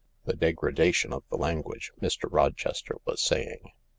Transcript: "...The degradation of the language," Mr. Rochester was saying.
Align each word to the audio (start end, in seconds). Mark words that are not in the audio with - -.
"...The 0.25 0.33
degradation 0.35 1.13
of 1.13 1.23
the 1.29 1.37
language," 1.37 1.91
Mr. 2.01 2.27
Rochester 2.31 2.95
was 3.05 3.21
saying. 3.21 3.69